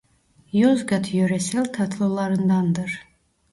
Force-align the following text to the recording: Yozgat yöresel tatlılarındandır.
Yozgat 0.51 1.13
yöresel 1.13 1.65
tatlılarındandır. 1.73 3.01